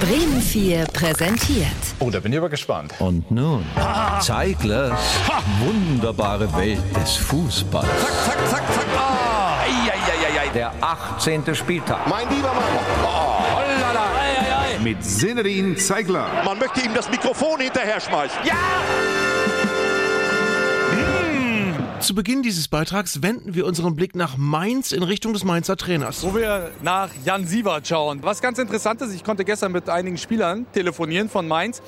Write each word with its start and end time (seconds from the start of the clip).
Bremen 0.00 0.40
4 0.40 0.84
präsentiert. 0.92 1.66
Oh, 1.98 2.10
da 2.10 2.20
bin 2.20 2.32
ich 2.32 2.38
aber 2.38 2.48
gespannt. 2.48 2.92
Und 2.98 3.30
nun, 3.30 3.64
Zeiglers 4.20 5.00
wunderbare 5.60 6.54
Welt 6.56 6.80
des 6.96 7.16
Fußballs. 7.16 7.86
Zack, 7.86 8.36
zack, 8.50 8.62
zack. 8.74 8.86
Ah. 8.96 9.58
Eieieiei. 9.62 10.48
Der 10.52 10.72
18. 10.80 11.54
Spieltag. 11.54 12.06
Mein 12.08 12.28
lieber 12.28 12.48
Mann. 12.48 12.62
Oh, 13.04 13.56
hollala. 13.56 14.06
Eieiei. 14.20 14.78
mit 14.82 15.04
Severin 15.04 15.76
Zeigler. 15.76 16.26
Man 16.44 16.58
möchte 16.58 16.80
ihm 16.80 16.94
das 16.94 17.10
Mikrofon 17.10 17.60
hinterher 17.60 18.00
schmeißen. 18.00 18.38
Ja! 18.44 18.54
Zu 22.00 22.14
Beginn 22.14 22.42
dieses 22.42 22.68
Beitrags 22.68 23.22
wenden 23.22 23.54
wir 23.54 23.66
unseren 23.66 23.96
Blick 23.96 24.14
nach 24.14 24.36
Mainz 24.36 24.92
in 24.92 25.02
Richtung 25.02 25.32
des 25.32 25.44
Mainzer 25.44 25.76
Trainers. 25.76 26.22
Wo 26.22 26.34
wir 26.34 26.70
nach 26.82 27.08
Jan 27.24 27.46
Sievert 27.46 27.88
schauen. 27.88 28.22
Was 28.22 28.42
ganz 28.42 28.58
interessant 28.58 29.00
ist, 29.00 29.14
ich 29.14 29.24
konnte 29.24 29.44
gestern 29.44 29.72
mit 29.72 29.88
einigen 29.88 30.18
Spielern 30.18 30.66
telefonieren 30.72 31.28
von 31.28 31.48
Mainz. 31.48 31.80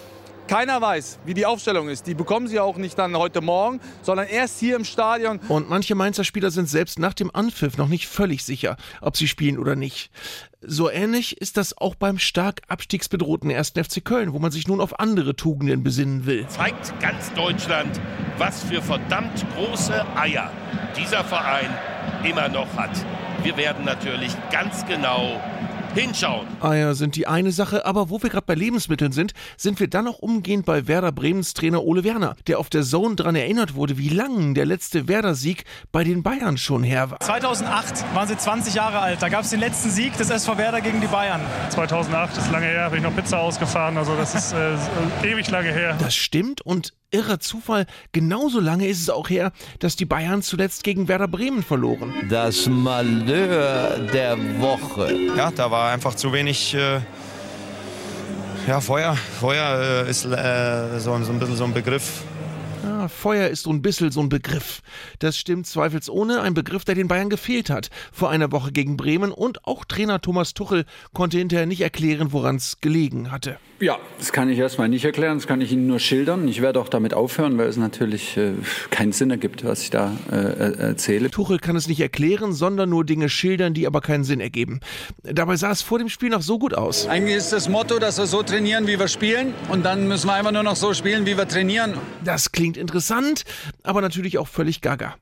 Keiner 0.48 0.80
weiß, 0.80 1.18
wie 1.26 1.34
die 1.34 1.44
Aufstellung 1.44 1.90
ist. 1.90 2.06
Die 2.06 2.14
bekommen 2.14 2.48
sie 2.48 2.58
auch 2.58 2.78
nicht 2.78 2.98
dann 2.98 3.14
heute 3.14 3.42
Morgen, 3.42 3.80
sondern 4.00 4.26
erst 4.28 4.58
hier 4.58 4.76
im 4.76 4.86
Stadion. 4.86 5.40
Und 5.48 5.68
manche 5.68 5.94
Mainzer 5.94 6.24
Spieler 6.24 6.50
sind 6.50 6.70
selbst 6.70 6.98
nach 6.98 7.12
dem 7.12 7.30
Anpfiff 7.34 7.76
noch 7.76 7.88
nicht 7.88 8.08
völlig 8.08 8.42
sicher, 8.44 8.78
ob 9.02 9.18
sie 9.18 9.28
spielen 9.28 9.58
oder 9.58 9.76
nicht. 9.76 10.10
So 10.62 10.90
ähnlich 10.90 11.38
ist 11.38 11.58
das 11.58 11.76
auch 11.76 11.94
beim 11.94 12.18
stark 12.18 12.62
abstiegsbedrohten 12.66 13.52
1. 13.52 13.74
FC 13.76 14.02
Köln, 14.02 14.32
wo 14.32 14.38
man 14.38 14.50
sich 14.50 14.66
nun 14.66 14.80
auf 14.80 14.98
andere 14.98 15.36
Tugenden 15.36 15.82
besinnen 15.82 16.24
will. 16.24 16.48
zeigt 16.48 16.98
ganz 16.98 17.30
Deutschland, 17.34 18.00
was 18.38 18.64
für 18.64 18.80
verdammt 18.80 19.44
große 19.54 20.02
Eier 20.16 20.50
dieser 20.96 21.24
Verein 21.24 21.68
immer 22.24 22.48
noch 22.48 22.74
hat. 22.74 23.04
Wir 23.42 23.58
werden 23.58 23.84
natürlich 23.84 24.34
ganz 24.50 24.86
genau 24.86 25.40
hinschauen. 25.94 26.46
Eier 26.60 26.94
sind 26.94 27.16
die 27.16 27.26
eine 27.26 27.52
Sache, 27.52 27.86
aber 27.86 28.10
wo 28.10 28.22
wir 28.22 28.30
gerade 28.30 28.46
bei 28.46 28.54
Lebensmitteln 28.54 29.12
sind, 29.12 29.32
sind 29.56 29.80
wir 29.80 29.88
dann 29.88 30.08
auch 30.08 30.18
umgehend 30.18 30.66
bei 30.66 30.86
Werder 30.86 31.12
Bremens 31.12 31.54
Trainer 31.54 31.82
Ole 31.82 32.04
Werner, 32.04 32.36
der 32.46 32.58
auf 32.58 32.70
der 32.70 32.82
Zone 32.82 33.16
dran 33.16 33.36
erinnert 33.36 33.74
wurde, 33.74 33.98
wie 33.98 34.08
lang 34.08 34.54
der 34.54 34.66
letzte 34.66 35.08
Werder-Sieg 35.08 35.64
bei 35.92 36.04
den 36.04 36.22
Bayern 36.22 36.56
schon 36.56 36.82
her 36.82 37.10
war. 37.10 37.20
2008 37.20 38.14
waren 38.14 38.28
sie 38.28 38.36
20 38.36 38.74
Jahre 38.74 39.00
alt. 39.00 39.22
Da 39.22 39.28
gab 39.28 39.42
es 39.42 39.50
den 39.50 39.60
letzten 39.60 39.90
Sieg 39.90 40.16
des 40.16 40.30
SV 40.30 40.58
Werder 40.58 40.80
gegen 40.80 41.00
die 41.00 41.06
Bayern. 41.06 41.40
2008 41.70 42.36
ist 42.38 42.50
lange 42.50 42.66
her, 42.66 42.84
habe 42.84 42.96
ich 42.96 43.02
noch 43.02 43.14
Pizza 43.14 43.38
ausgefahren. 43.40 43.96
Also 43.96 44.16
das 44.16 44.34
ist 44.34 44.52
äh, 44.52 44.76
ewig 45.24 45.50
lange 45.50 45.72
her. 45.72 45.96
Das 45.98 46.14
stimmt 46.14 46.60
und 46.62 46.92
irrer 47.10 47.40
Zufall, 47.40 47.86
genauso 48.12 48.60
lange 48.60 48.86
ist 48.86 49.00
es 49.00 49.10
auch 49.10 49.30
her, 49.30 49.52
dass 49.78 49.96
die 49.96 50.04
Bayern 50.04 50.42
zuletzt 50.42 50.84
gegen 50.84 51.08
Werder 51.08 51.28
Bremen 51.28 51.62
verloren. 51.62 52.12
Das 52.28 52.66
Malheur 52.66 53.98
der 54.12 54.36
Woche. 54.60 55.14
Ja, 55.36 55.50
da 55.50 55.70
war 55.70 55.90
einfach 55.92 56.14
zu 56.14 56.32
wenig. 56.32 56.74
Äh, 56.74 57.00
ja, 58.66 58.80
Feuer. 58.80 59.16
Feuer 59.16 60.04
äh, 60.06 60.10
ist 60.10 60.26
äh, 60.26 60.98
so, 60.98 61.16
so 61.22 61.32
ein 61.32 61.38
bisschen 61.38 61.56
so 61.56 61.64
ein 61.64 61.72
Begriff. 61.72 62.22
Ja, 62.84 62.97
Feuer 63.08 63.48
ist 63.48 63.64
so 63.64 63.70
ein 63.70 63.82
bisschen 63.82 64.10
so 64.10 64.20
ein 64.20 64.28
Begriff. 64.28 64.82
Das 65.18 65.36
stimmt 65.36 65.66
zweifelsohne, 65.66 66.40
ein 66.42 66.54
Begriff, 66.54 66.84
der 66.84 66.94
den 66.94 67.08
Bayern 67.08 67.30
gefehlt 67.30 67.70
hat. 67.70 67.90
Vor 68.12 68.30
einer 68.30 68.52
Woche 68.52 68.72
gegen 68.72 68.96
Bremen 68.96 69.32
und 69.32 69.64
auch 69.64 69.84
Trainer 69.84 70.20
Thomas 70.20 70.54
Tuchel 70.54 70.84
konnte 71.12 71.38
hinterher 71.38 71.66
nicht 71.66 71.80
erklären, 71.80 72.32
woran 72.32 72.56
es 72.56 72.80
gelegen 72.80 73.30
hatte. 73.30 73.58
Ja, 73.80 73.98
das 74.18 74.32
kann 74.32 74.50
ich 74.50 74.58
erstmal 74.58 74.88
nicht 74.88 75.04
erklären, 75.04 75.38
das 75.38 75.46
kann 75.46 75.60
ich 75.60 75.70
Ihnen 75.70 75.86
nur 75.86 76.00
schildern. 76.00 76.48
Ich 76.48 76.60
werde 76.60 76.80
auch 76.80 76.88
damit 76.88 77.14
aufhören, 77.14 77.58
weil 77.58 77.68
es 77.68 77.76
natürlich 77.76 78.36
äh, 78.36 78.54
keinen 78.90 79.12
Sinn 79.12 79.30
ergibt, 79.30 79.64
was 79.64 79.82
ich 79.82 79.90
da 79.90 80.16
äh, 80.32 80.78
erzähle. 80.78 81.30
Tuchel 81.30 81.60
kann 81.60 81.76
es 81.76 81.86
nicht 81.86 82.00
erklären, 82.00 82.52
sondern 82.52 82.90
nur 82.90 83.04
Dinge 83.04 83.28
schildern, 83.28 83.74
die 83.74 83.86
aber 83.86 84.00
keinen 84.00 84.24
Sinn 84.24 84.40
ergeben. 84.40 84.80
Dabei 85.22 85.54
sah 85.54 85.70
es 85.70 85.82
vor 85.82 86.00
dem 86.00 86.08
Spiel 86.08 86.30
noch 86.30 86.42
so 86.42 86.58
gut 86.58 86.74
aus. 86.74 87.06
Eigentlich 87.06 87.36
ist 87.36 87.52
das 87.52 87.68
Motto, 87.68 88.00
dass 88.00 88.18
wir 88.18 88.26
so 88.26 88.42
trainieren, 88.42 88.88
wie 88.88 88.98
wir 88.98 89.06
spielen. 89.06 89.54
Und 89.68 89.84
dann 89.84 90.08
müssen 90.08 90.26
wir 90.26 90.34
einfach 90.34 90.50
nur 90.50 90.64
noch 90.64 90.76
so 90.76 90.92
spielen, 90.92 91.24
wie 91.24 91.36
wir 91.36 91.46
trainieren. 91.46 91.94
Das 92.24 92.50
klingt 92.50 92.76
interessant, 92.76 92.97
aber 93.82 94.00
natürlich 94.00 94.38
auch 94.38 94.48
völlig 94.48 94.80
gaga. 94.80 95.16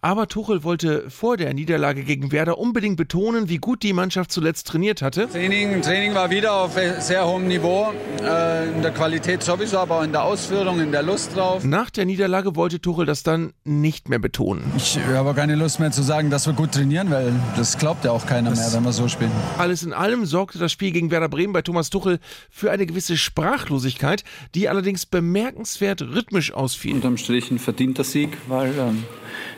Aber 0.00 0.28
Tuchel 0.28 0.64
wollte 0.64 1.10
vor 1.10 1.36
der 1.36 1.52
Niederlage 1.54 2.04
gegen 2.04 2.32
Werder 2.32 2.58
unbedingt 2.58 2.96
betonen, 2.96 3.48
wie 3.48 3.58
gut 3.58 3.82
die 3.82 3.92
Mannschaft 3.92 4.32
zuletzt 4.32 4.66
trainiert 4.66 5.02
hatte. 5.02 5.28
Training, 5.28 5.82
Training 5.82 6.14
war 6.14 6.30
wieder 6.30 6.52
auf 6.54 6.78
sehr 6.98 7.26
hohem 7.26 7.48
Niveau. 7.48 7.92
Äh, 8.22 8.68
in 8.68 8.82
der 8.82 8.92
Qualität 8.92 9.42
sowieso, 9.42 9.78
aber 9.78 9.98
auch 9.98 10.02
in 10.02 10.12
der 10.12 10.24
Ausführung, 10.24 10.80
in 10.80 10.92
der 10.92 11.02
Lust 11.02 11.36
drauf. 11.36 11.64
Nach 11.64 11.90
der 11.90 12.04
Niederlage 12.04 12.56
wollte 12.56 12.80
Tuchel 12.80 13.06
das 13.06 13.22
dann 13.22 13.52
nicht 13.64 14.08
mehr 14.08 14.18
betonen. 14.18 14.72
Ich 14.76 14.98
habe 14.98 15.34
keine 15.34 15.54
Lust 15.54 15.80
mehr 15.80 15.90
zu 15.90 16.02
sagen, 16.02 16.30
dass 16.30 16.46
wir 16.46 16.52
gut 16.52 16.72
trainieren, 16.72 17.10
weil 17.10 17.32
das 17.56 17.78
glaubt 17.78 18.04
ja 18.04 18.10
auch 18.12 18.26
keiner 18.26 18.50
mehr, 18.50 18.72
wenn 18.72 18.84
wir 18.84 18.92
so 18.92 19.08
spielen. 19.08 19.30
Alles 19.58 19.82
in 19.82 19.92
allem 19.92 20.26
sorgte 20.26 20.58
das 20.58 20.72
Spiel 20.72 20.92
gegen 20.92 21.10
Werder 21.10 21.28
Bremen 21.28 21.52
bei 21.52 21.62
Thomas 21.62 21.90
Tuchel 21.90 22.18
für 22.50 22.70
eine 22.70 22.86
gewisse 22.86 23.16
Sprachlosigkeit, 23.16 24.24
die 24.54 24.68
allerdings 24.68 25.06
bemerkenswert 25.06 26.02
rhythmisch 26.02 26.52
ausfiel. 26.52 26.94
Unterm 26.94 27.16
Strich 27.16 27.50
ein 27.50 27.58
verdienter 27.58 28.04
Sieg, 28.04 28.36
weil 28.48 28.72
ähm, 28.78 29.04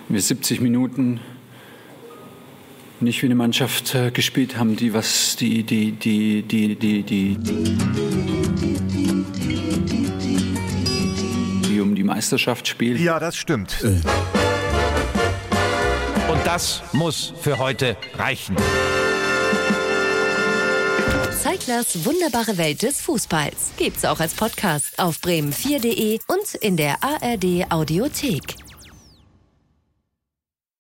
wir 0.09 0.21
70 0.21 0.61
Minuten 0.61 1.21
nicht 3.01 3.23
wie 3.23 3.27
eine 3.27 3.35
Mannschaft 3.35 3.95
äh, 3.95 4.11
gespielt 4.11 4.57
haben, 4.57 4.77
die 4.77 4.95
was 4.95 5.37
die 5.37 5.63
die 5.65 5.93
die 5.93 6.43
die 6.43 6.77
die 6.77 7.03
die 7.03 7.37
die 11.69 11.81
um 11.81 11.95
die 11.95 12.05
Meisterschaft 12.05 12.69
spielt. 12.69 13.01
Ja, 13.01 13.19
das 13.19 13.37
stimmt. 13.37 13.83
Und 13.83 14.01
das 16.45 16.83
muss 16.93 17.33
für 17.41 17.59
heute 17.59 17.97
reichen. 18.15 18.57
Zeiglers 21.43 22.05
wunderbare 22.05 22.57
Welt 22.57 22.83
des 22.83 23.01
Fußballs. 23.01 23.73
Gibt's 23.77 24.05
auch 24.05 24.21
als 24.21 24.35
Podcast 24.35 24.99
auf 24.99 25.19
bremen4.de 25.19 26.21
und 26.29 26.55
in 26.55 26.77
der 26.77 27.03
ARD 27.03 27.71
Audiothek. 27.71 28.55